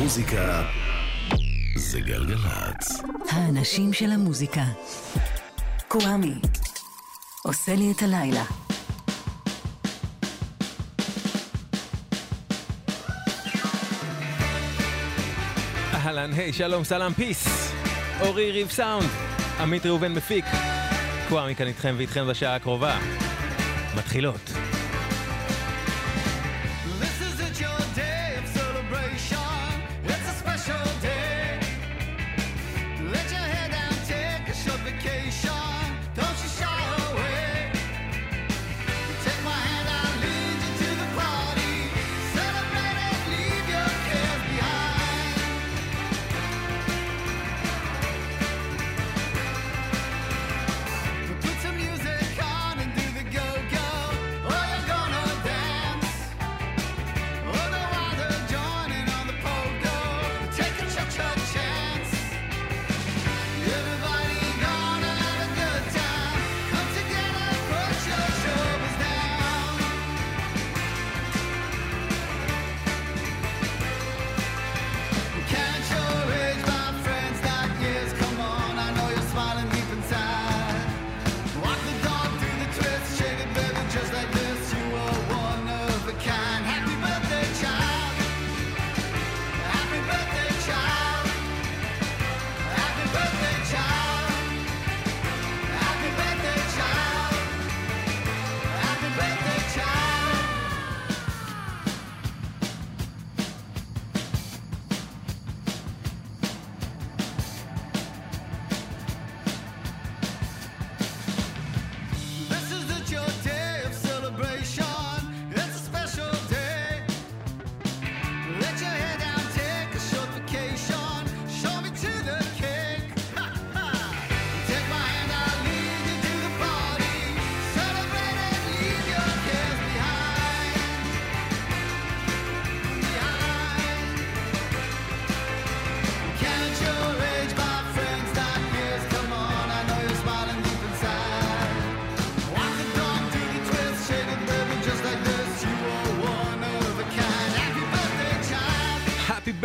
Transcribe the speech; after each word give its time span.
המוזיקה 0.00 0.62
זה 1.76 2.00
גלגלצ. 2.00 3.02
האנשים 3.30 3.92
של 3.92 4.10
המוזיקה. 4.10 4.64
קוואמי. 5.88 6.34
עושה 7.42 7.74
לי 7.74 7.92
את 7.92 8.02
הלילה. 8.02 8.44
אהלן, 15.94 16.32
היי, 16.32 16.52
שלום, 16.52 16.84
סלאם, 16.84 17.12
פיס. 17.12 17.72
אורי 18.20 18.50
ריב 18.50 18.70
סאונד. 18.70 19.08
עמית 19.60 19.86
ראובן 19.86 20.12
מפיק. 20.12 20.44
קוואמי 21.28 21.54
כאן 21.54 21.66
איתכם 21.66 21.94
ואיתכם 21.96 22.26
בשעה 22.28 22.56
הקרובה. 22.56 22.98
מתחילות. 23.96 24.59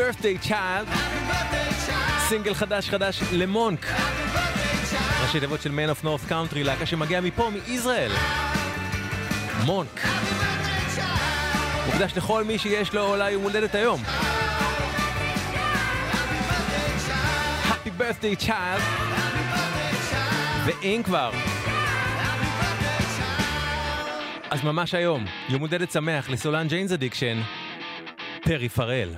birthday 0.05 0.47
child. 0.47 0.87
סינגל 2.27 2.53
חדש 2.53 2.89
חדש 2.89 3.19
למונק. 3.31 3.85
ראשי 5.23 5.39
תיבות 5.39 5.61
של 5.61 5.69
Man 5.69 5.99
of 6.01 6.05
North 6.05 6.29
Country, 6.29 6.57
להקה 6.63 6.85
שמגיעה 6.85 7.21
מפה, 7.21 7.49
מישראל. 7.49 8.11
מונק. 9.65 10.01
מוקדש 11.85 12.17
לכל 12.17 12.43
מי 12.43 12.57
שיש 12.57 12.93
לו 12.93 13.13
אולי 13.13 13.31
יום 13.31 13.43
הולדת 13.43 13.75
היום. 13.75 14.03
Happy 17.69 18.01
birthday 18.01 18.45
child. 18.45 18.81
ואם 20.65 21.01
כבר. 21.05 21.31
אז 24.49 24.63
ממש 24.63 24.93
היום, 24.93 25.25
יום 25.49 25.61
הולדת 25.61 25.91
שמח 25.91 26.29
לסולן 26.29 26.67
Jane's 26.67 26.91
Addiction, 26.91 27.41
פרי 28.43 28.69
פרל. 28.69 29.09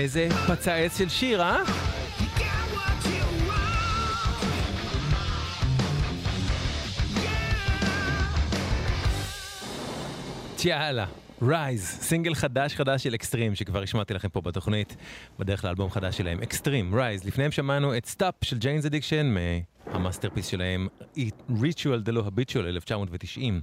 איזה 0.00 0.28
פצצה 0.46 0.98
של 0.98 1.08
שיר, 1.08 1.42
אה? 1.42 1.62
יאללה. 10.64 11.06
Rise, 11.42 11.84
סינגל 11.84 12.34
חדש 12.34 12.74
חדש 12.74 13.02
של 13.02 13.14
אקסטרים 13.14 13.54
שכבר 13.54 13.82
השמעתי 13.82 14.14
לכם 14.14 14.28
פה 14.28 14.40
בתוכנית 14.40 14.96
בדרך 15.38 15.64
לאלבום 15.64 15.90
חדש 15.90 16.16
שלהם, 16.16 16.42
Extreme, 16.42 16.94
Rise, 16.94 17.24
לפניהם 17.24 17.50
שמענו 17.50 17.96
את 17.96 18.06
Stop 18.06 18.34
של 18.42 18.58
Jane's 18.58 18.86
Addiction 18.86 19.34
מה 19.86 19.95
masterpiece 19.95 20.46
שלהם, 20.46 20.88
Ritual 21.60 22.00
de 22.00 22.13
lo 22.13 22.26
Habitual 22.26 22.66
1990. 22.66 23.60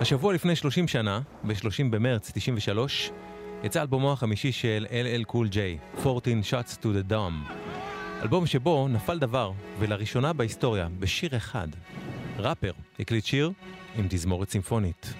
השבוע 0.00 0.32
לפני 0.32 0.56
30 0.56 0.88
שנה, 0.88 1.20
ב-30 1.44 1.84
במרץ 1.90 2.30
93, 2.34 3.10
יצא 3.64 3.82
אלבומו 3.82 4.12
החמישי 4.12 4.52
של 4.52 4.86
LL 4.90 5.24
קול 5.24 5.48
ג'יי, 5.48 5.78
14 6.06 6.34
Shots 6.42 6.76
to 6.82 6.84
the 6.84 7.12
Dome. 7.12 7.52
אלבום 8.22 8.46
שבו 8.46 8.88
נפל 8.88 9.18
דבר, 9.18 9.52
ולראשונה 9.78 10.32
בהיסטוריה, 10.32 10.88
בשיר 10.98 11.36
אחד. 11.36 11.68
ראפר 12.38 12.72
הקליט 12.98 13.24
שיר 13.24 13.52
עם 13.96 14.06
תזמורת 14.08 14.50
סימפונית. 14.50 15.14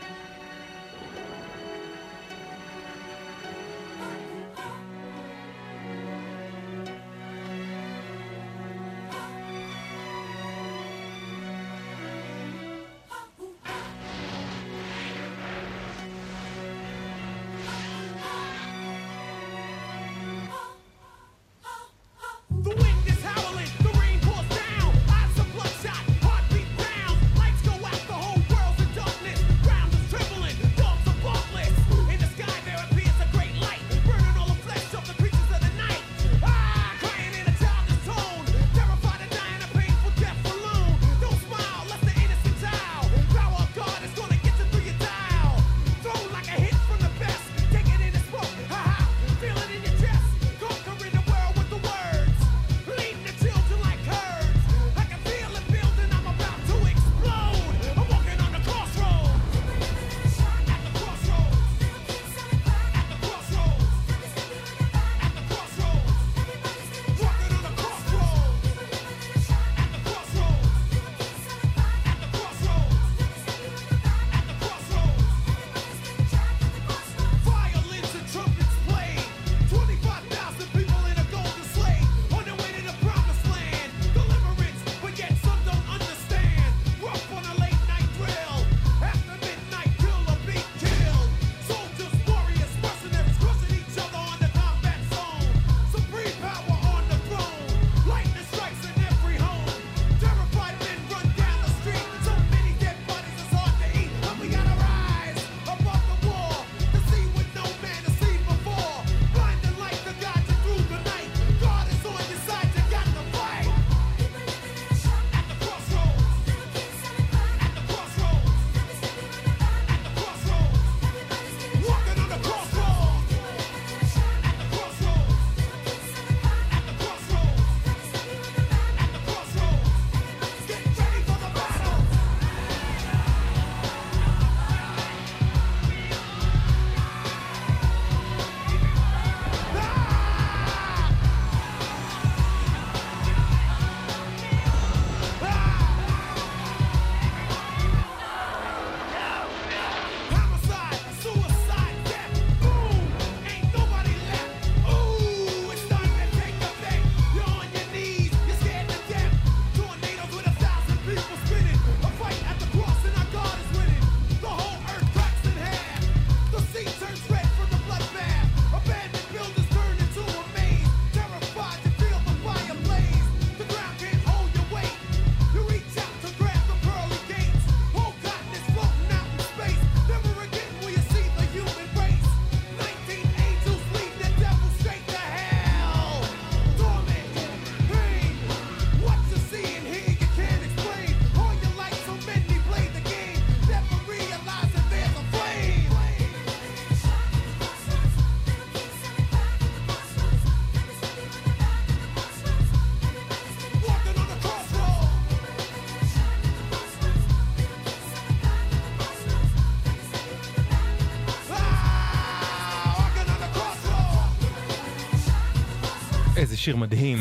שיר 216.62 216.76
מדהים. 216.76 217.18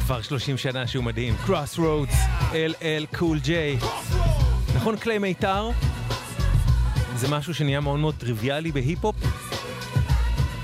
כבר 0.00 0.22
30 0.22 0.58
שנה 0.58 0.86
שהוא 0.86 1.04
מדהים. 1.04 1.34
Crossroads, 1.46 2.14
LL 2.52 3.16
Cool 3.16 3.46
J. 3.46 3.84
נכון, 4.76 4.96
קליי 4.96 5.18
מיתר? 5.18 5.70
זה 7.16 7.28
משהו 7.28 7.54
שנהיה 7.54 7.80
מאוד 7.80 7.98
מאוד 8.00 8.14
טריוויאלי 8.14 8.72
בהיפ-הופ. 8.72 9.16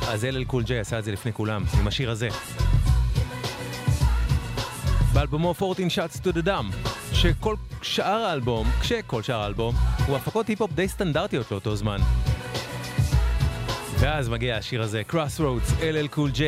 אז 0.08 0.24
LL 0.24 0.50
Cool 0.50 0.66
J 0.66 0.72
עשה 0.80 0.98
את 0.98 1.04
זה 1.04 1.12
לפני 1.12 1.32
כולם, 1.32 1.64
עם 1.80 1.86
השיר 1.86 2.10
הזה. 2.10 2.28
באלבומו 5.12 5.54
14 5.62 5.86
Shots 5.86 6.18
to 6.18 6.36
the 6.36 6.46
Dam, 6.46 6.88
שכל 7.12 7.54
שאר 7.82 8.24
האלבום, 8.24 8.70
כשכל 8.80 9.22
שאר 9.22 9.40
האלבום, 9.40 9.74
הוא 10.06 10.16
הפקות 10.16 10.48
היפ-הופ 10.48 10.72
די 10.72 10.88
סטנדרטיות 10.88 11.50
לאותו 11.50 11.76
זמן. 11.76 11.98
ואז 13.98 14.28
מגיע 14.28 14.56
השיר 14.56 14.82
הזה, 14.82 15.02
Crossroads, 15.10 15.80
LL 15.80 16.16
Cool 16.16 16.36
J. 16.36 16.40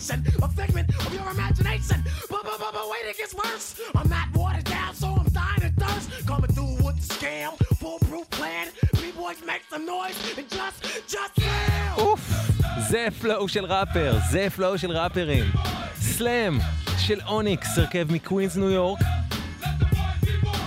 sensation, 0.00 0.42
a 0.42 0.48
figment 0.48 0.88
of 1.06 1.12
your 1.14 1.28
imagination. 1.30 2.02
But, 2.32 2.42
but, 2.48 2.58
but, 2.58 2.72
but 2.72 2.86
wait, 2.92 3.04
it 3.10 3.16
gets 3.18 3.34
worse. 3.34 3.80
I'm 3.94 4.08
not 4.08 4.28
watered 4.34 4.64
down, 4.64 4.94
so 4.94 5.08
I'm 5.20 5.28
dying 5.40 5.62
of 5.68 5.74
thirst. 5.82 6.26
Coming 6.26 6.52
through 6.56 6.74
with 6.84 6.96
the 7.00 7.14
scam, 7.14 7.50
foolproof 7.80 8.28
plan. 8.30 8.66
B-boys 9.00 9.40
make 9.46 9.62
some 9.70 9.84
noise 9.86 10.16
and 10.38 10.48
just, 10.48 10.78
just 11.14 11.32
slam. 11.36 11.98
Oof, 11.98 12.20
זה 12.88 13.08
פלואו 13.20 13.48
של 13.48 13.64
ראפר, 13.64 14.18
זה 14.30 14.50
פלואו 14.56 14.78
של 14.78 14.90
ראפרים. 14.90 15.44
סלאם 15.94 16.58
של 16.98 17.20
אוניקס, 17.26 17.78
הרכב 17.78 18.12
מקווינס 18.12 18.56
ניו 18.56 18.70
יורק. 18.70 18.98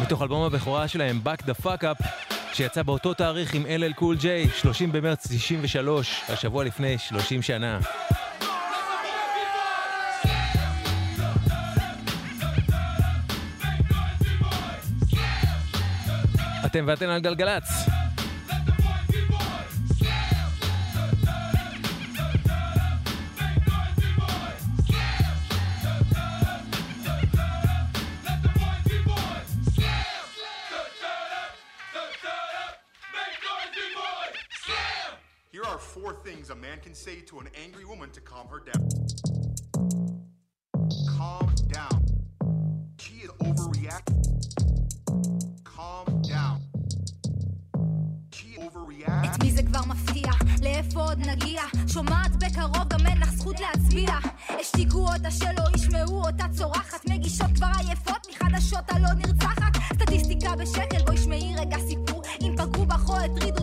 מתוך 0.02 0.22
אלבום 0.22 0.44
הבכורה 0.44 0.88
שלהם, 0.88 1.22
Back 1.26 1.42
the 1.42 1.66
Fuck 1.66 1.82
Up, 1.82 2.08
שיצא 2.54 2.84
באותו 2.84 3.14
תאריך 3.14 3.54
עם 3.54 3.66
LL 3.66 4.00
Cool 4.00 4.22
J, 4.22 4.56
30 4.56 4.92
במרץ 4.92 5.28
93, 5.32 6.22
השבוע 6.30 6.64
לפני 6.64 6.98
30 6.98 7.42
שנה. 7.42 7.80
אתם 16.74 16.86
ואתן 16.88 17.10
על 17.10 17.22
גלגלצ. 17.22 17.64
four 35.96 36.14
things 36.26 36.50
a 36.50 36.56
man 36.56 36.80
can 36.86 36.96
say 36.96 37.18
to 37.30 37.40
an 37.40 37.48
angry 37.64 37.86
woman 37.86 38.10
to 38.10 38.22
calm 38.22 38.48
her 38.54 38.62
down. 38.72 38.84
Calm 41.18 41.48
down. 41.78 42.00
She 43.04 43.16
is 43.26 43.32
overreacting. 43.48 44.53
כבר 49.66 49.80
מפתיע? 49.88 50.32
לאיפה 50.62 51.00
עוד 51.00 51.20
נגיע? 51.20 51.62
שומעת 51.88 52.36
בקרוב 52.36 52.88
גם 52.90 53.08
אין 53.08 53.18
לך 53.18 53.34
זכות 53.34 53.60
להצביע. 53.60 54.12
השתיקו 54.62 55.08
אותה 55.14 55.32
שלא 55.32 55.64
ישמעו 55.76 56.26
אותה 56.26 56.46
צורחת. 56.58 57.06
מגישות 57.10 57.50
כבר 57.56 57.68
עייפות 57.78 58.28
מחדשות 58.32 58.84
הלא 58.90 59.14
נרצחת. 59.14 59.78
סטטיסטיקה 59.94 60.56
בשקל 60.56 61.04
בואי 61.06 61.18
שמעי 61.18 61.56
רגע 61.58 61.78
סיפור. 61.88 62.24
אם 62.42 62.56
פגעו 62.58 62.86
בך 62.86 63.10
או 63.10 63.18
הטרידו 63.18 63.63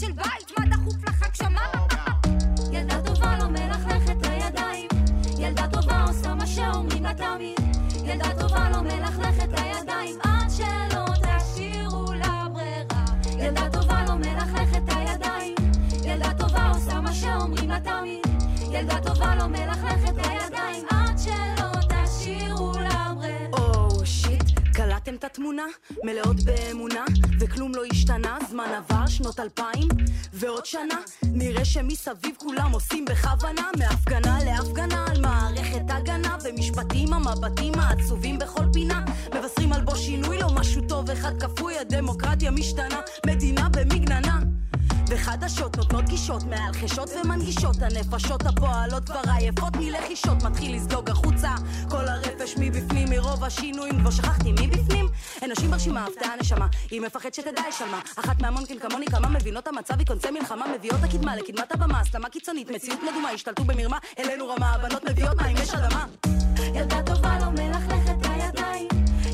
של 0.00 0.12
בית, 0.12 0.58
מה 0.58 0.76
דחוף 0.76 0.94
לך? 1.08 1.22
הגשמה? 1.22 1.60
ילדה 2.72 3.00
טובה 3.02 3.38
לא 3.38 3.48
מלכלכת 3.48 4.26
הידיים 4.26 4.88
ילדה 5.38 5.66
טובה 5.72 6.04
עושה 6.08 6.34
מה 6.34 6.46
שאומרים 6.46 7.02
לה 7.02 7.14
תמיד. 7.14 7.60
ילדה 8.04 8.28
טובה 8.40 8.70
לא 8.70 8.80
מלכלכת 8.82 9.48
הידיים 9.58 10.18
עד 10.22 10.50
שלא 10.50 11.04
תשאירו 11.22 12.12
לה 12.12 12.46
ברירה. 12.52 13.04
ילדה 13.38 13.70
טובה 13.72 14.04
לא 14.08 14.14
מלכלכת 14.14 14.82
הידיים 14.88 15.54
ילדה 16.04 16.30
טובה 16.38 16.68
עושה 16.68 17.00
מה 17.00 17.14
שאומרים 17.14 17.70
לה 17.70 17.80
תמיד. 17.80 18.26
ילדה 18.70 19.00
טובה 19.00 19.34
לא 19.34 19.46
מלכלכת 19.46 19.85
התמונה? 25.46 25.66
מלאות 26.04 26.36
באמונה, 26.44 27.04
וכלום 27.40 27.74
לא 27.74 27.82
השתנה, 27.92 28.38
זמן 28.50 28.68
עבר, 28.76 29.06
שנות 29.06 29.40
אלפיים, 29.40 29.88
ועוד 30.32 30.66
שנה, 30.66 30.98
נראה 31.22 31.64
שמסביב 31.64 32.34
כולם 32.38 32.72
עושים 32.72 33.04
בכוונה, 33.04 33.70
מהפגנה 33.78 34.38
להפגנה, 34.44 35.06
על 35.10 35.20
מערכת 35.20 35.84
הגנה, 35.88 36.36
ומשפטים 36.44 37.12
המבטים 37.12 37.72
העצובים 37.78 38.38
בכל 38.38 38.64
פינה, 38.72 39.04
מבשרים 39.34 39.72
על 39.72 39.80
בו 39.80 39.96
שינוי, 39.96 40.38
לא 40.38 40.48
משהו 40.54 40.82
טוב, 40.88 41.10
אחד 41.10 41.42
כפוי, 41.42 41.78
הדמוקרטיה 41.78 42.50
משתנה, 42.50 43.00
מדינה 43.26 43.68
במגננה. 43.68 44.55
וחדשות 45.08 45.76
נותנות 45.76 46.04
גישות 46.04 46.42
מעל 46.42 46.72
חשות 46.72 47.10
ומנגישות 47.10 47.76
הנפשות 47.82 48.46
הפועלות 48.46 49.04
כבר 49.04 49.20
עייפות 49.36 49.76
מלחישות 49.76 50.42
מתחיל 50.42 50.76
לזלוג 50.76 51.10
החוצה 51.10 51.54
כל 51.90 52.08
הרפש 52.08 52.54
מבפנים 52.58 53.08
מרוב 53.10 53.44
השינויים 53.44 54.00
כבר 54.00 54.10
שכחתי 54.10 54.52
מבפנים 54.52 55.08
אין 55.42 55.50
נשים 55.50 55.70
ברשימה 55.70 56.04
הפתעה 56.04 56.36
נשמה 56.40 56.66
היא 56.90 57.00
מפחד 57.00 57.34
שתדע 57.34 57.62
יש 57.68 57.82
על 57.82 57.90
מה 57.90 58.00
אחת 58.16 58.42
מהמון 58.42 58.66
כן 58.68 58.78
כמוני 58.78 59.06
כמה 59.06 59.28
מבינות 59.28 59.66
המצב 59.68 59.98
היא 59.98 60.06
קונצי 60.06 60.30
מלחמה 60.30 60.66
מביאות 60.78 61.02
הקדמה 61.02 61.36
לקדמת 61.36 61.72
הבמה. 61.72 62.00
הסלמה 62.00 62.28
קיצונית 62.28 62.70
מציאות 62.70 62.98
מדומה 63.02 63.30
השתלטו 63.30 63.64
במרמה 63.64 63.98
אלינו 64.18 64.48
רמה 64.48 64.70
הבנות 64.70 65.04
מביאות 65.04 65.42
מים 65.42 65.56
יש 65.56 65.74
אדמה. 65.74 66.04
ילדה 66.74 67.02
טובה 67.02 67.38
לא 67.38 67.50
מלכלכת 67.50 68.26
הידיים 68.30 68.88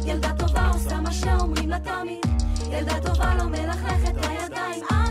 ילדה 0.05 0.33
טובה 0.39 0.71
עושה 0.75 1.01
מה 1.01 1.13
שאומרים 1.13 1.69
לה 1.69 1.79
תמיד. 1.79 2.19
ילדה 2.71 3.01
טובה 3.01 3.35
לא 3.35 3.45
מלכלכת 3.45 4.27
הידיים 4.27 5.02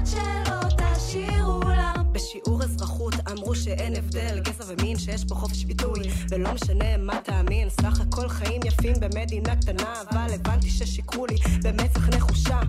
בשיעור 2.22 2.64
אזרחות 2.64 3.14
אמרו 3.32 3.56
שאין 3.56 3.96
הבדל 3.96 4.40
גזע 4.40 4.64
ומין 4.68 5.00
שיש 5.00 5.26
פה 5.26 5.36
חופש 5.36 5.64
ביטוי 5.64 6.00
ולא 6.30 6.54
משנה 6.54 6.98
מה 6.98 7.22
תאמין 7.24 7.70
סך 7.70 8.02
הכל 8.02 8.30
חיים 8.30 8.62
יפים 8.66 8.94
במדינה 9.00 9.56
קטנה 9.56 9.94
אבל 10.12 10.34
הבנתי 10.34 10.70
ששיקרו 10.70 11.26
לי 11.26 11.36
במצח 11.64 12.10
נחושה. 12.10 12.60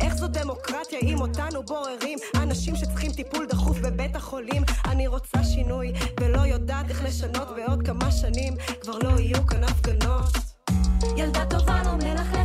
איך 0.00 0.14
זו 0.14 0.28
דמוקרטיה 0.28 0.98
אם 1.02 1.20
אותנו 1.20 1.62
בוררים 1.62 2.18
אנשים 2.42 2.76
שצריכים 2.76 3.12
טיפול 3.12 3.46
דחוף 3.46 3.78
בבית 3.78 4.16
החולים. 4.16 4.62
אני 4.84 5.06
רוצה 5.06 5.44
שינוי 5.44 5.92
ולא 6.20 6.40
יודעת 6.40 6.90
איך 6.90 7.04
לשנות 7.04 7.48
בעוד 7.56 7.86
כמה 7.86 8.10
שנים. 8.12 8.54
כבר 8.80 8.98
לא 8.98 9.20
יהיו 9.20 9.46
כאן 9.46 9.64
הפגנות. 9.64 10.36
ילדה 11.16 11.44
טובה 11.46 11.82
לא 11.84 11.94
מלכלכת 11.94 12.39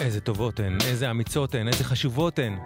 איזה 0.00 0.20
טובות 0.20 0.60
הן, 0.60 0.78
איזה 0.84 1.10
אמיצות 1.10 1.54
הן, 1.54 1.68
איזה 1.68 1.84
חשובות 1.84 2.38
הן. 2.38 2.58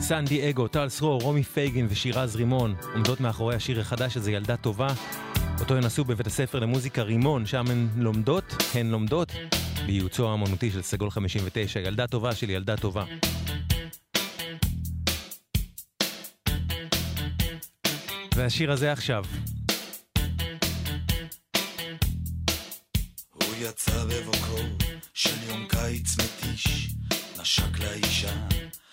סן 0.00 0.24
דייגו, 0.24 0.68
טל 0.68 0.88
סרור, 0.88 1.22
רומי 1.22 1.42
פייגין 1.42 1.86
ושירז 1.90 2.36
רימון 2.36 2.74
עומדות 2.94 3.20
מאחורי 3.20 3.54
השיר 3.54 3.80
החדש 3.80 4.16
הזה, 4.16 4.32
ילדה 4.32 4.56
טובה. 4.56 4.88
אותו 5.60 5.76
הן 5.76 5.84
עשו 5.84 6.04
בבית 6.04 6.26
הספר 6.26 6.58
למוזיקה 6.58 7.02
רימון, 7.02 7.46
שם 7.46 7.64
הן 7.70 7.88
לומדות, 7.96 8.44
הן 8.74 8.86
לומדות, 8.86 9.32
בייעוצו 9.86 10.30
האמנותי 10.30 10.70
של 10.70 10.82
סגול 10.82 11.10
59, 11.10 11.80
ילדה 11.80 12.06
טובה 12.06 12.34
של 12.34 12.50
ילדה 12.50 12.76
טובה. 12.76 13.04
והשיר 18.34 18.72
הזה 18.72 18.92
עכשיו, 18.92 19.24
הוא 23.32 23.54
יצא 23.60 24.04
בבוקרו 24.04 24.93
של 25.14 25.48
יום 25.48 25.66
קיץ 25.68 26.16
מתיש, 26.18 26.88
נשק 27.40 27.78
לאישה, 27.78 28.32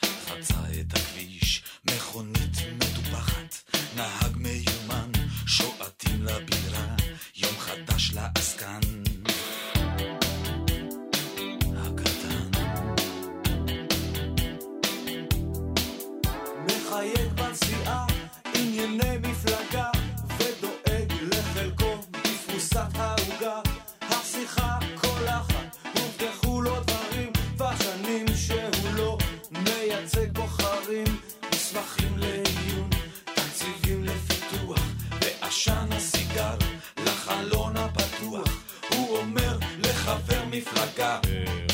חצה 0.06 0.60
את 0.80 0.94
הכביש, 0.94 1.64
מכונית 1.86 2.58
מטופחת, 2.76 3.76
נהג 3.96 4.38
מיומן, 4.38 5.12
שועטים 5.48 6.24
לבירה, 6.24 6.96
יום 7.36 7.60
חדש 7.60 8.12
לעסקן. 8.14 9.11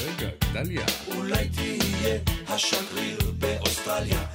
רגע, 0.06 0.30
גדליה. 0.52 0.86
אולי 1.16 1.50
תהיה 1.50 2.18
השגריר 2.48 3.32
באוסטרליה. 3.40 4.27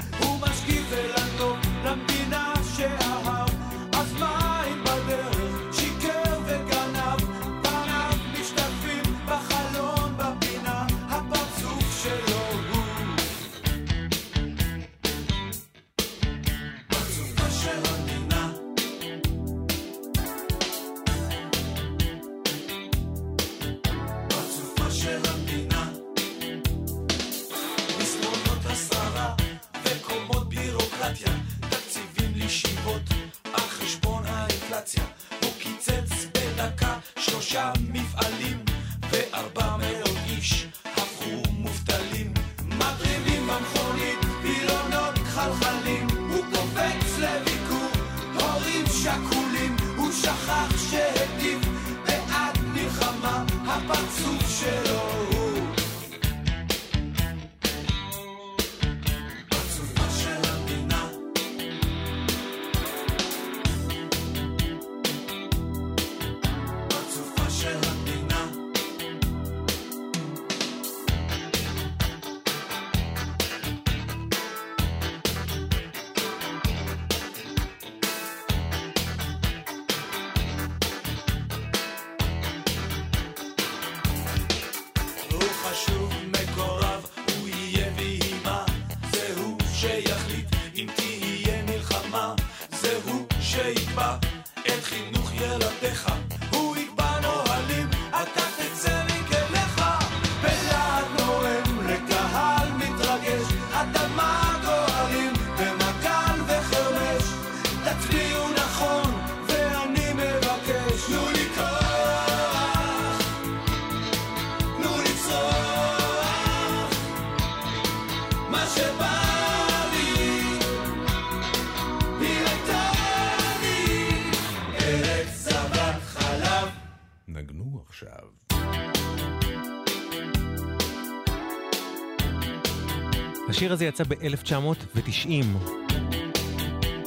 הזה 133.82 133.88
יצא 133.88 134.04
ב-1990. 134.04 135.44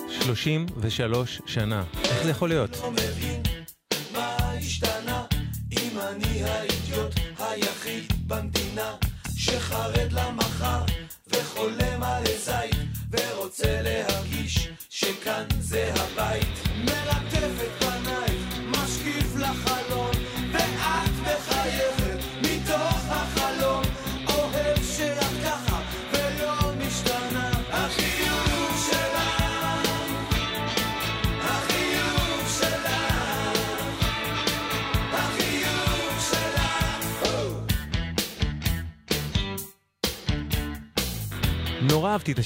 33 0.10 1.42
שנה. 1.46 1.84
איך 2.04 2.24
זה 2.24 2.30
יכול 2.30 2.50
להיות? 2.50 2.78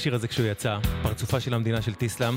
השיר 0.00 0.14
הזה 0.14 0.28
כשהוא 0.28 0.46
יצא, 0.46 0.78
פרצופה 1.02 1.40
של 1.40 1.54
המדינה 1.54 1.82
של 1.82 1.94
טיסלאם. 1.94 2.36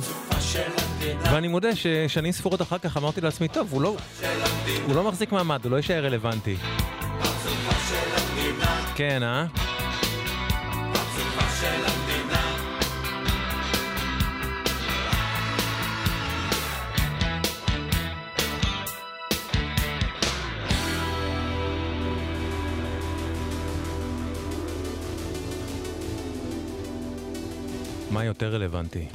ואני 1.23 1.47
מודה 1.47 1.75
ששנים 1.75 2.31
ספורות 2.31 2.61
אחר 2.61 2.77
כך 2.77 2.97
אמרתי 2.97 3.21
לעצמי, 3.21 3.47
טוב, 3.47 3.67
הוא 3.71 3.81
לא, 3.81 3.95
הוא 4.85 4.95
לא 4.95 5.03
מחזיק 5.03 5.31
מעמד, 5.31 5.59
הוא 5.63 5.71
לא 5.71 5.75
יישאר 5.75 6.05
רלוונטי. 6.05 6.55
כן, 8.95 9.23
אה? 9.23 9.62
יותר 28.23 28.55
רלוונטי. 28.55 29.05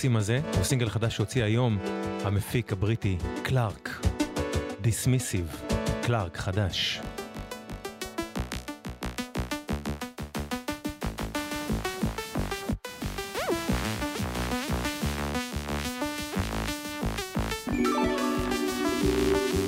המקסים 0.00 0.16
הזה 0.16 0.40
הוא 0.56 0.64
סינגל 0.64 0.88
חדש 0.88 1.16
שהוציא 1.16 1.44
היום 1.44 1.78
המפיק 2.24 2.72
הבריטי 2.72 3.16
קלארק. 3.42 4.06
דיסמיסיב. 4.80 5.62
קלארק 6.02 6.36
חדש. 6.36 7.00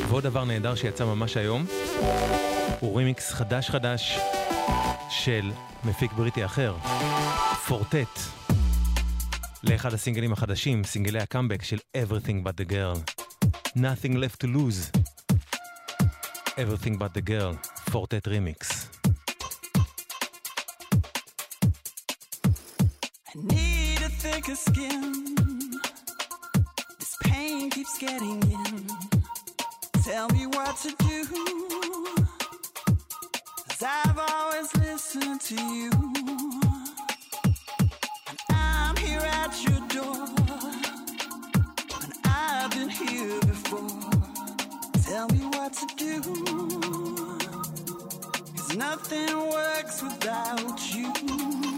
ועוד 0.09 0.25
דבר 0.25 0.45
נהדר 0.45 0.75
שיצא 0.75 1.05
ממש 1.05 1.37
היום, 1.37 1.65
הוא 2.81 2.99
רימיקס 2.99 3.31
חדש 3.31 3.71
חדש 3.71 4.19
של 5.11 5.53
מפיק 5.85 6.13
בריטי 6.13 6.45
אחר, 6.45 6.75
פורטט, 7.67 8.32
לאחד 9.72 9.94
הסינגלים 9.94 10.34
החדשים, 10.34 10.84
סינגלי 10.84 11.20
הקאמבק 11.20 11.64
של 11.64 11.78
Everything 11.98 12.48
But 12.48 12.62
The 12.62 12.72
Girl. 12.72 12.98
Nothing 13.78 14.16
Left 14.16 14.42
to 14.42 14.48
Lose. 14.48 14.92
Everything 16.58 16.98
But 16.98 17.14
The 17.14 17.30
Girl, 17.30 17.56
פורטט 17.92 18.28
רימיקס. 18.28 18.88
I 23.30 23.40
need 23.54 24.02
a 24.02 24.10
thicker 24.24 24.56
skin. 24.56 25.04
This 27.00 27.16
pain 27.24 27.70
keeps 27.70 27.96
getting 28.00 28.42
in. 28.58 28.88
Tell 30.08 30.28
me 30.30 30.44
what 30.56 30.74
to 30.84 30.90
do. 31.08 31.20
Cause 33.70 33.84
I've 34.00 34.20
always 34.32 34.70
listened 34.76 35.42
to 35.50 35.56
you. 35.80 36.11
Tell 45.23 45.39
me 45.39 45.45
what 45.57 45.73
to 45.75 45.87
do. 45.95 46.21
Cause 48.57 48.75
nothing 48.75 49.51
works 49.51 50.03
without 50.03 50.97
you. 50.97 51.72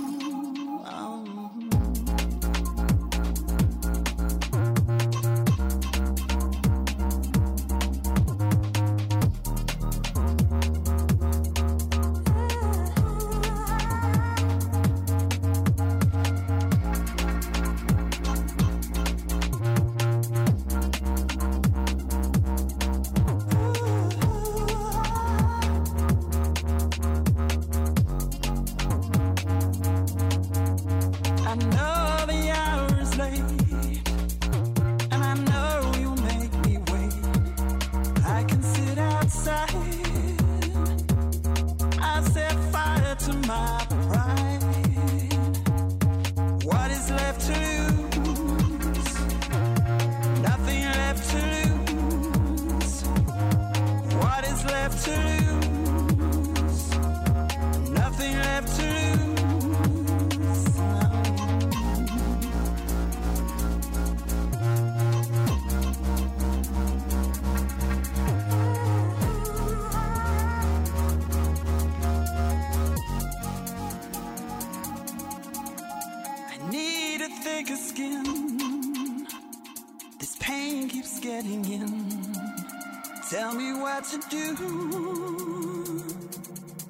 What 84.04 84.20
to 84.20 84.28
do. 84.28 84.56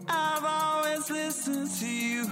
I've 0.09 0.45
always 0.45 1.11
listened 1.11 1.71
to 1.71 1.87
you. 1.87 2.25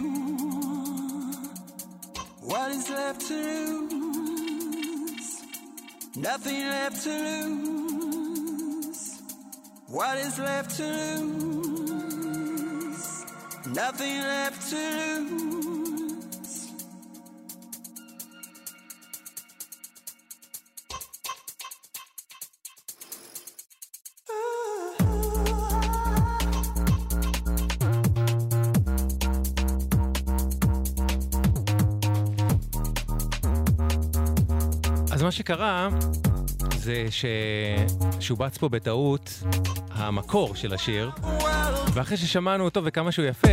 What 2.40 2.72
is 2.72 2.90
left 2.90 3.20
to 3.28 3.88
lose? 3.90 5.42
Nothing 6.16 6.60
left 6.68 7.04
to 7.04 7.10
lose. 7.46 9.20
What 9.88 10.18
is 10.18 10.38
left 10.38 10.76
to 10.78 10.84
lose? 11.22 12.44
Nothing 13.66 14.18
left 14.18 14.70
to 14.70 14.76
lose. 14.76 15.41
שקרה 35.42 35.88
זה 36.76 37.04
ששובץ 38.20 38.58
פה 38.58 38.68
בטעות 38.68 39.42
המקור 39.90 40.54
של 40.54 40.74
השיר, 40.74 41.10
ואחרי 41.94 42.16
ששמענו 42.16 42.64
אותו 42.64 42.84
וכמה 42.84 43.12
שהוא 43.12 43.26
יפה, 43.26 43.48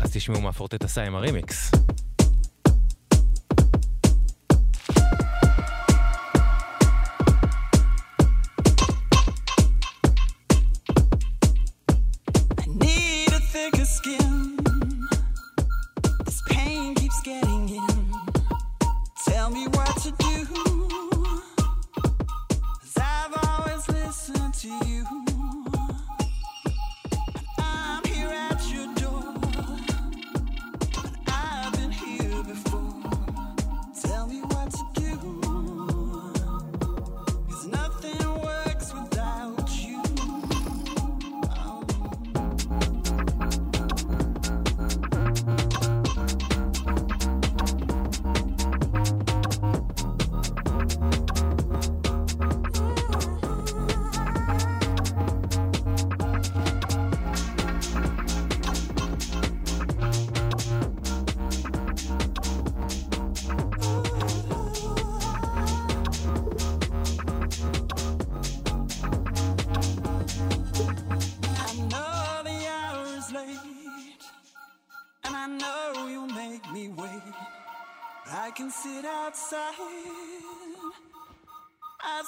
אז 0.00 0.12
תשמעו 0.12 0.40
מה 0.40 0.52
פורטט 0.52 0.84
עשה 0.84 1.04
עם 1.04 1.14
הרימיקס. 1.14 1.71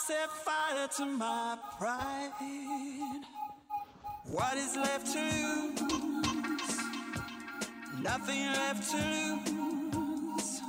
Set 0.06 0.30
fire 0.30 0.86
to 0.86 1.06
my 1.06 1.56
pride. 1.78 2.30
What 4.26 4.54
is 4.58 4.76
left 4.76 5.06
to 5.14 5.20
lose? 5.80 6.78
Nothing 8.02 8.46
left 8.52 8.90
to 8.90 8.98
lose. 9.46 10.60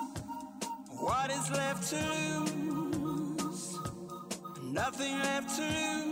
What 0.89 1.31
is 1.31 1.51
left 1.51 1.89
to 1.89 2.01
lose? 2.45 3.79
Nothing 4.63 5.19
left 5.19 5.57
to 5.57 5.63
lose. 5.63 6.04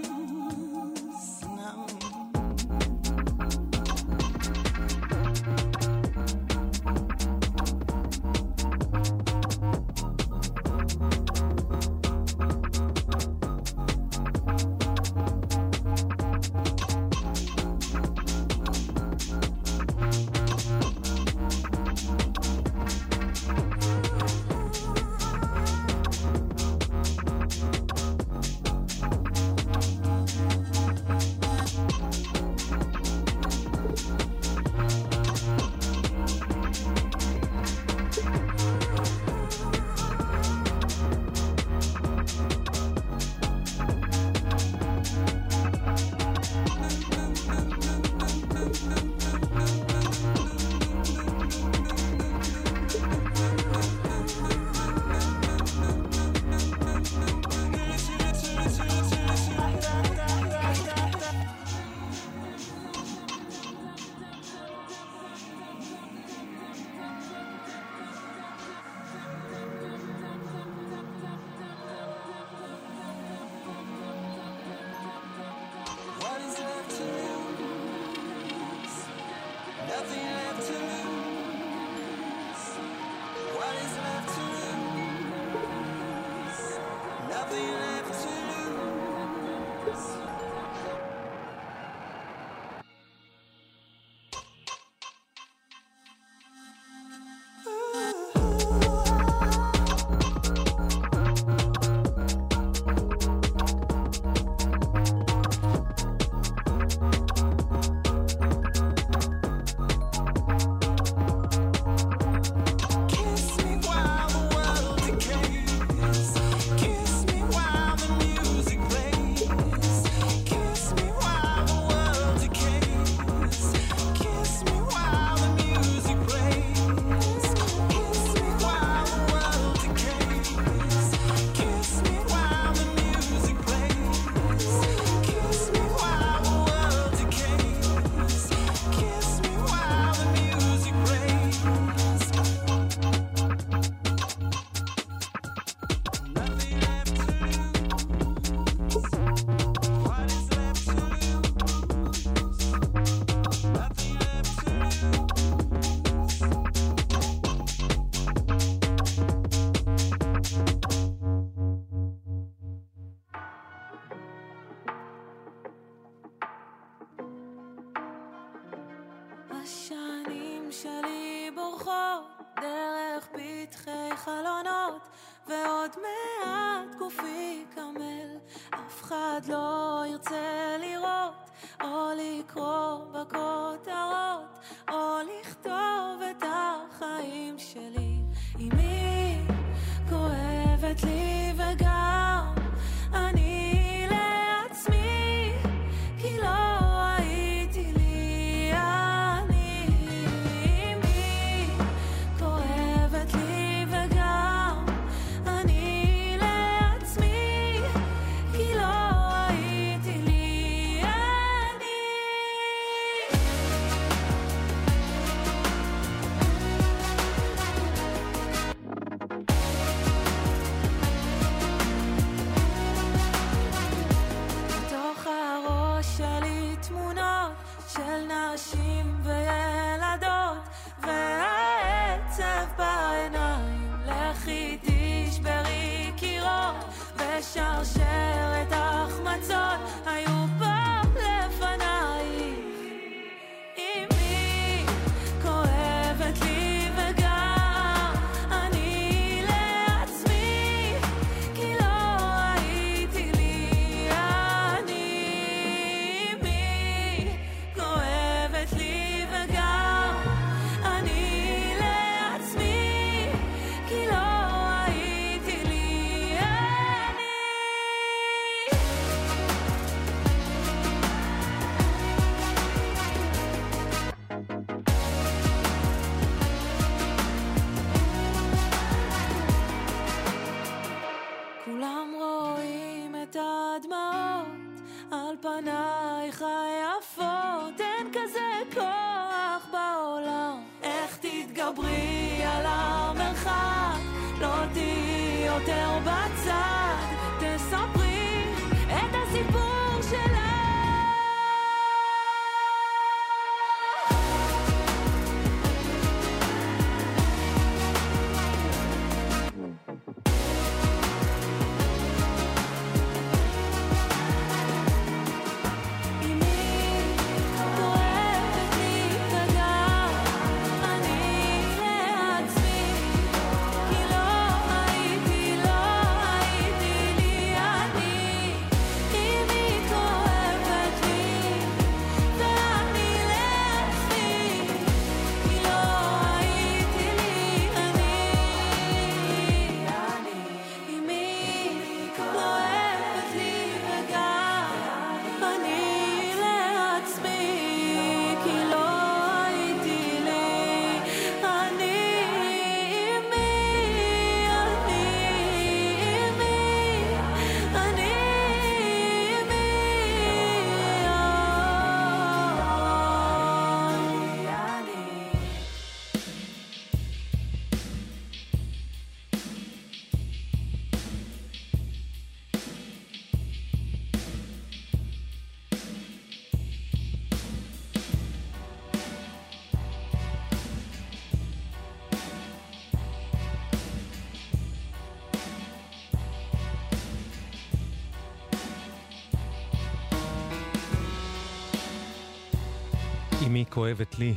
כואבת 393.74 394.20
לי, 394.20 394.34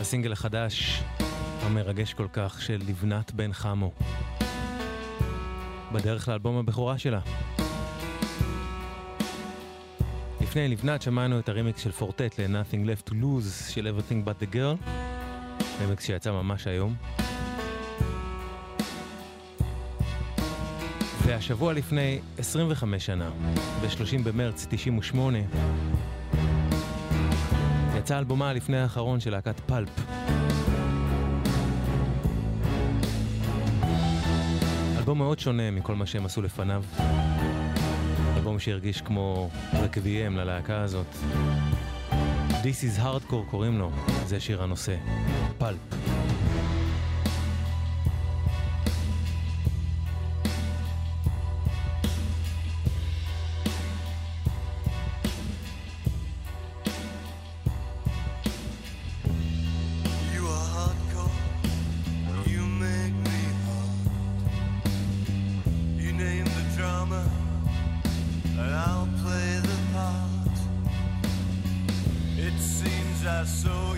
הסינגל 0.00 0.32
החדש 0.32 1.02
המרגש 1.62 2.14
כל 2.14 2.26
כך 2.32 2.62
של 2.62 2.80
לבנת 2.88 3.32
בן 3.32 3.52
חמו, 3.52 3.92
בדרך 5.92 6.28
לאלבום 6.28 6.56
הבכורה 6.56 6.98
שלה. 6.98 7.20
לפני 10.40 10.68
לבנת 10.68 11.02
שמענו 11.02 11.38
את 11.38 11.48
הרימיקס 11.48 11.80
של 11.82 11.92
פורטט 11.92 12.40
ל-Nothing 12.40 12.86
Left 12.86 13.10
to 13.10 13.12
Lose 13.12 13.70
של 13.72 13.94
Everything 13.96 14.28
But 14.28 14.42
The 14.42 14.54
Girl, 14.54 14.90
רימיקס 15.80 16.06
שיצא 16.06 16.32
ממש 16.32 16.66
היום. 16.66 16.94
והשבוע 21.26 21.72
לפני 21.72 22.20
25 22.38 23.06
שנה, 23.06 23.30
ב-30 23.82 24.22
במרץ 24.24 24.66
98, 24.70 25.38
יצא 28.10 28.18
אלבומה 28.18 28.50
הלפני 28.50 28.76
האחרון 28.76 29.20
של 29.20 29.30
להקת 29.30 29.60
פלפ. 29.60 29.88
אלבום 34.98 35.18
מאוד 35.18 35.38
שונה 35.38 35.70
מכל 35.70 35.94
מה 35.94 36.06
שהם 36.06 36.26
עשו 36.26 36.42
לפניו. 36.42 36.84
אלבום 38.36 38.58
שהרגיש 38.58 39.00
כמו 39.00 39.50
רקביים 39.72 40.36
ללהקה 40.36 40.80
הזאת. 40.80 41.06
This 42.50 42.98
is 42.98 43.00
Hardcore 43.00 43.50
קוראים 43.50 43.78
לו, 43.78 43.90
זה 44.26 44.40
שיר 44.40 44.62
הנושא. 44.62 44.96
פלפ. 45.58 46.09
I'll 68.62 69.08
play 69.22 69.60
the 69.62 69.78
part. 69.92 70.56
It 72.36 72.58
seems 72.58 73.26
I 73.26 73.44
so. 73.44 73.89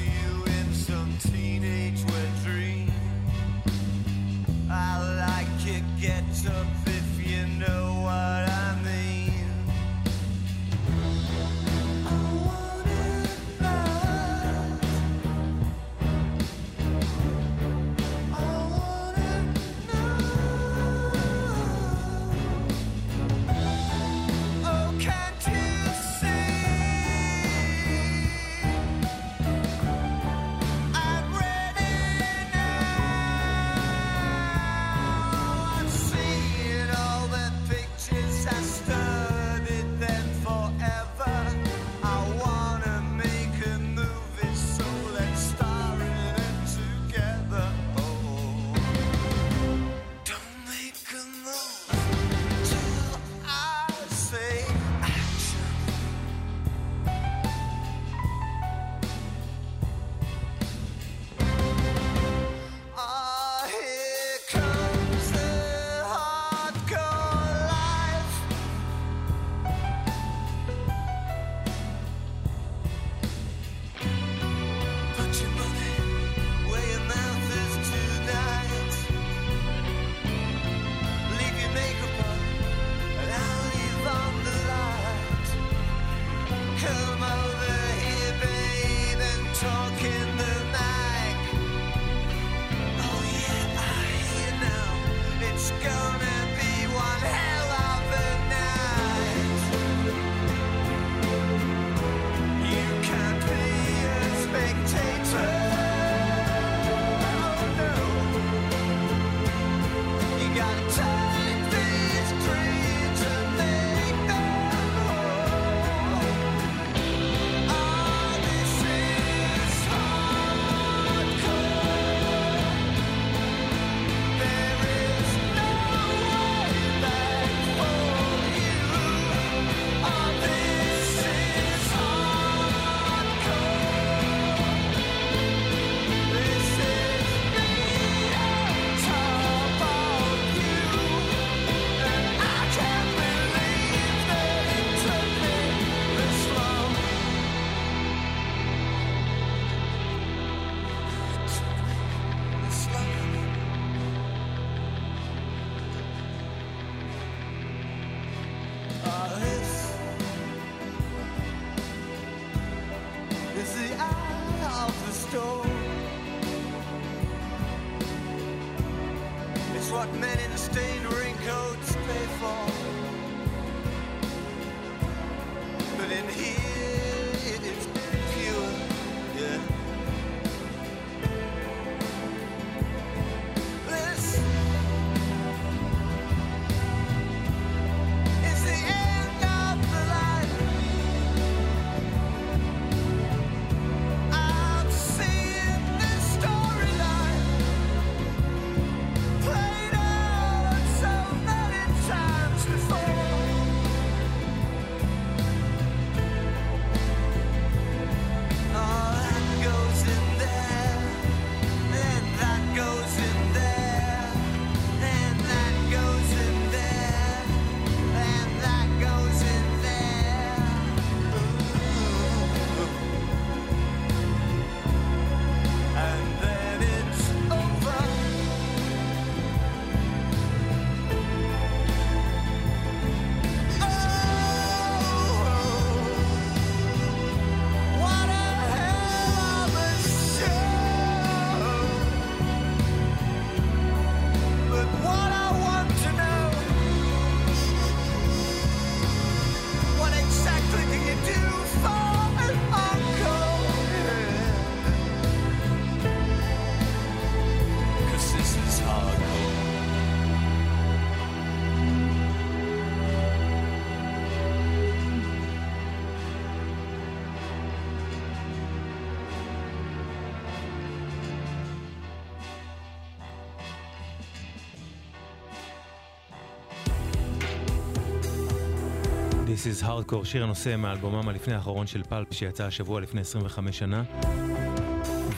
This 279.62 279.82
is 279.82 279.84
Hardcore, 279.84 280.24
שיר 280.24 280.42
הנושא 280.42 280.76
מאלבומם 280.76 281.28
הלפני 281.28 281.54
האחרון 281.54 281.86
של 281.86 282.02
פלפ 282.02 282.32
שיצא 282.32 282.64
השבוע 282.64 283.00
לפני 283.00 283.20
25 283.20 283.78
שנה. 283.78 284.02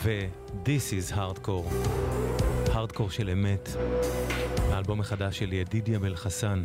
ו-This 0.02 1.10
is 1.10 1.14
Hardcore, 1.14 1.74
Hardcore 2.68 3.10
של 3.10 3.30
אמת, 3.30 3.68
האלבום 4.70 5.00
החדש 5.00 5.38
של 5.38 5.52
ידידיה 5.52 5.98
בן 5.98 6.14
חסן, 6.14 6.64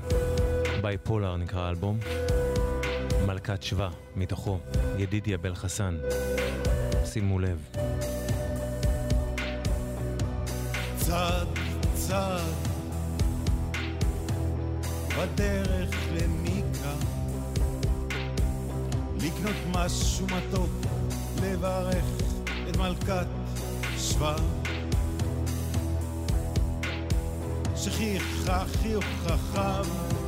בייפולר 0.82 1.38
נקרא 1.38 1.62
האלבום, 1.62 2.00
מלכת 3.28 3.64
שבא 3.64 3.90
מתוכו, 4.16 4.60
ידידיה 4.98 5.38
בן 5.38 5.56
חסן. 5.56 5.98
שימו 7.06 7.40
לב. 7.40 7.68
צעד 10.98 11.48
צעד 11.94 12.54
בדרך 15.18 15.96
למיקה 16.14 16.59
לקנות 19.40 19.56
משהו 19.72 20.26
מתוק 20.26 20.70
לברך 21.44 22.06
את 22.70 22.78
מלכת 22.78 23.26
שבא 23.98 24.36
שחייכה 27.76 28.64
חיוך 28.82 29.06
חכם 29.26 30.19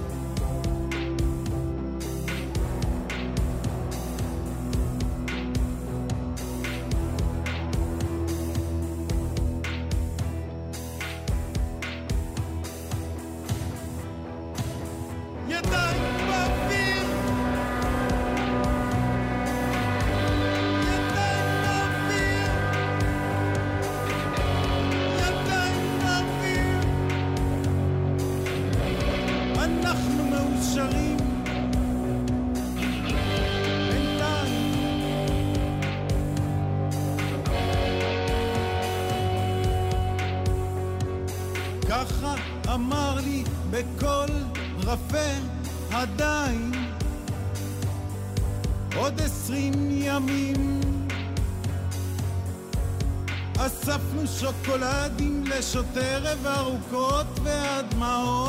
לשותי 55.72 56.00
ערב 56.00 56.48
ארוכות 56.48 57.40
והדמעות 57.44 58.41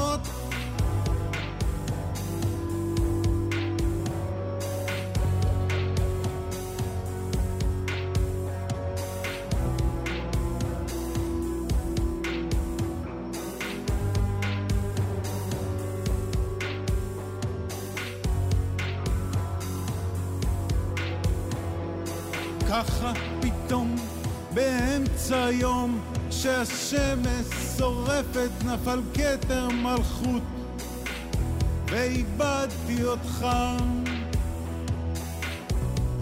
נפל 28.73 29.01
כתר 29.15 29.69
מלכות 29.69 30.43
ואיבדתי 31.87 33.05
אותך. 33.05 33.47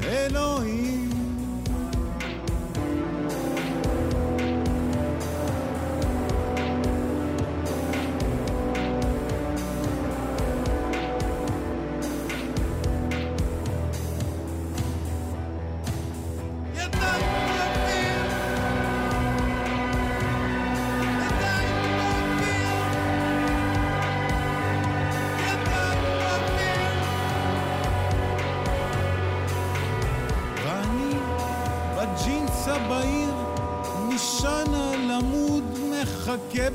אלוהים 0.05 0.90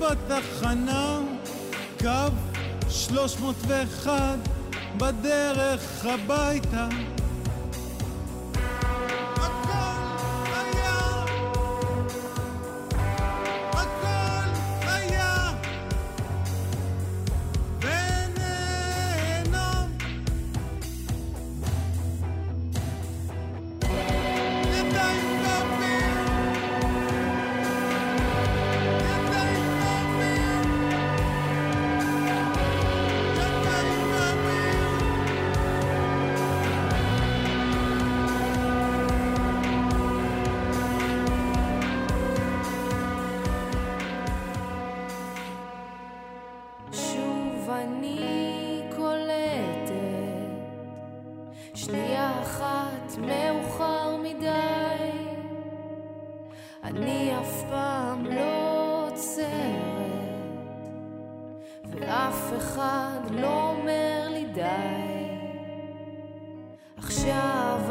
בתחנה 0.05 1.19
קו 2.01 2.31
301 2.89 4.11
בדרך 4.97 6.05
הביתה 6.05 6.87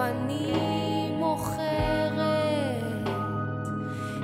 אני 0.04 1.08
מוכרת 1.18 2.18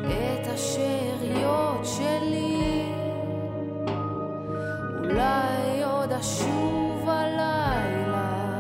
את 0.07 0.47
השאריות 0.55 1.85
שלי 1.85 2.85
אולי 4.99 5.83
עוד 5.85 6.13
אשוב 6.13 7.09
הלילה, 7.09 8.59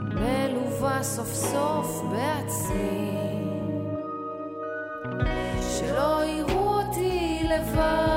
מלווה 0.00 1.02
סוף 1.02 1.34
סוף 1.34 2.02
בעצמי. 2.10 3.18
שלא 5.60 6.24
יראו 6.24 6.80
אותי 6.80 7.40
לבד, 7.44 8.07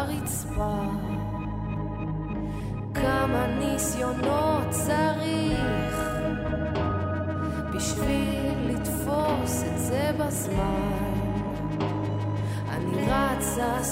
הרצפה. 0.00 0.80
כמה 2.94 3.46
ניסיונות 3.46 4.70
צריך 4.70 5.98
בשביל 7.74 8.52
לתפוס 8.68 9.62
את 9.62 9.78
זה 9.78 10.10
בזמן. 10.18 11.10
אני 12.68 12.96
רצה 13.06 13.84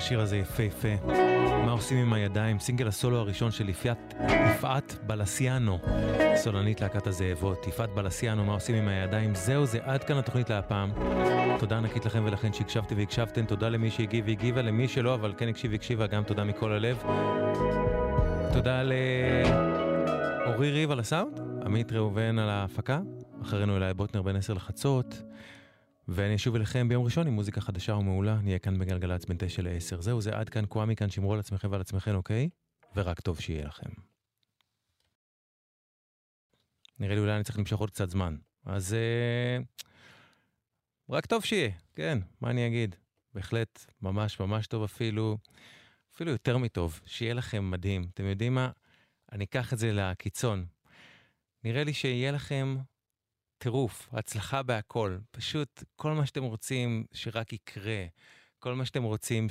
שהשיר 0.00 0.20
הזה 0.20 0.36
יפהפה. 0.36 0.88
מה 1.66 1.72
עושים 1.72 1.98
עם 1.98 2.12
הידיים? 2.12 2.58
סינגל 2.58 2.88
הסולו 2.88 3.16
הראשון 3.16 3.50
של 3.50 3.68
יפעת, 3.68 4.14
יפעת 4.50 4.96
בלסיאנו, 5.06 5.78
סולנית 6.36 6.80
להקת 6.80 7.06
הזאבות. 7.06 7.66
יפעת 7.66 7.90
בלסיאנו, 7.94 8.44
מה 8.44 8.52
עושים 8.52 8.74
עם 8.74 8.88
הידיים? 8.88 9.34
זהו 9.34 9.66
זה, 9.66 9.78
עד 9.82 10.04
כאן 10.04 10.16
התוכנית 10.16 10.50
להפעם. 10.50 10.92
תודה 11.58 11.78
ענקית 11.78 12.04
לכם 12.04 12.22
ולכן 12.26 12.52
שהקשבתם 12.52 12.96
והקשבתם, 12.96 13.44
תודה 13.44 13.68
למי 13.68 13.90
שהגיב 13.90 14.24
והגיבה, 14.26 14.62
למי 14.62 14.88
שלא, 14.88 15.14
אבל 15.14 15.34
כן 15.36 15.48
הקשיב 15.48 15.70
והקשיבה, 15.72 16.06
גם 16.06 16.22
תודה 16.22 16.44
מכל 16.44 16.72
הלב. 16.72 17.02
תודה 18.52 18.82
לאורי 20.46 20.70
ריב 20.70 20.90
על 20.90 21.00
הסאונד, 21.00 21.40
עמית 21.64 21.92
ראובן 21.92 22.38
על 22.38 22.48
ההפקה, 22.48 23.00
אחרינו 23.42 23.76
אליי 23.76 23.94
בוטנר 23.94 24.22
בין 24.22 24.36
10 24.36 24.54
לחצות. 24.54 25.22
ואני 26.08 26.34
אשוב 26.34 26.54
אליכם 26.54 26.88
ביום 26.88 27.04
ראשון 27.04 27.26
עם 27.26 27.32
מוזיקה 27.32 27.60
חדשה 27.60 27.94
ומעולה, 27.94 28.40
נהיה 28.42 28.58
כאן 28.58 28.78
בגלגלצ 28.78 29.24
בין 29.24 29.36
9 29.40 29.62
ל-10. 29.62 30.00
זהו, 30.00 30.20
זה 30.20 30.36
עד 30.36 30.48
כאן, 30.48 30.66
קוואמי 30.66 30.96
כאן, 30.96 31.10
שמרו 31.10 31.32
על 31.32 31.38
עצמכם 31.38 31.70
ועל 31.70 31.80
עצמכם, 31.80 32.14
אוקיי? 32.14 32.48
ורק 32.96 33.20
טוב 33.20 33.40
שיהיה 33.40 33.64
לכם. 33.64 33.90
נראה 36.98 37.14
לי 37.14 37.20
אולי 37.20 37.36
אני 37.36 37.44
צריך 37.44 37.58
למשוך 37.58 37.80
עוד 37.80 37.90
קצת 37.90 38.10
זמן. 38.10 38.36
אז 38.66 38.94
אה, 38.94 39.58
רק 41.10 41.26
טוב 41.26 41.44
שיהיה, 41.44 41.70
כן, 41.94 42.18
מה 42.40 42.50
אני 42.50 42.66
אגיד? 42.66 42.96
בהחלט, 43.34 43.86
ממש 44.02 44.40
ממש 44.40 44.66
טוב 44.66 44.82
אפילו, 44.82 45.38
אפילו 46.14 46.30
יותר 46.30 46.58
מטוב, 46.58 47.00
שיהיה 47.06 47.34
לכם 47.34 47.70
מדהים. 47.70 48.06
אתם 48.14 48.24
יודעים 48.24 48.54
מה? 48.54 48.70
אני 49.32 49.44
אקח 49.44 49.72
את 49.72 49.78
זה 49.78 49.92
לקיצון. 49.92 50.66
נראה 51.64 51.84
לי 51.84 51.92
שיהיה 51.92 52.32
לכם 52.32 52.76
טירוף, 53.62 54.08
הצלחה 54.12 54.62
בהכל. 54.62 55.18
פשוט 55.30 55.84
כל 55.96 56.12
מה 56.12 56.26
שאתם 56.26 56.42
רוצים 56.42 57.04
שרק 57.12 57.52
יקרה, 57.52 58.04
כל 58.58 58.74
מה 58.74 58.84
שאתם 58.84 59.02
רוצים 59.02 59.46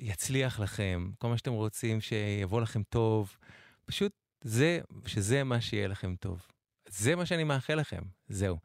שיצליח 0.00 0.60
לכם, 0.60 1.10
כל 1.18 1.28
מה 1.28 1.38
שאתם 1.38 1.52
רוצים 1.52 2.00
שיבוא 2.00 2.60
לכם 2.60 2.82
טוב, 2.82 3.36
פשוט 3.84 4.12
זה, 4.44 4.80
שזה 5.06 5.44
מה 5.44 5.60
שיהיה 5.60 5.88
לכם 5.88 6.14
טוב. 6.20 6.46
זה 6.88 7.16
מה 7.16 7.26
שאני 7.26 7.44
מאחל 7.44 7.74
לכם, 7.74 8.02
זהו. 8.28 8.58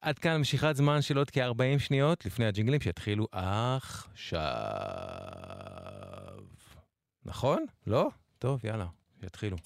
עד 0.00 0.18
כאן 0.18 0.40
משיכת 0.40 0.76
זמן 0.76 1.02
של 1.02 1.18
עוד 1.18 1.30
כ-40 1.30 1.78
שניות 1.78 2.26
לפני 2.26 2.46
הג'ינגלים 2.46 2.80
שיתחילו 2.80 3.26
עכשיו. 3.32 4.52
נכון? 7.24 7.66
לא? 7.86 8.08
טוב, 8.38 8.64
יאללה, 8.64 8.86
שיתחילו. 9.20 9.56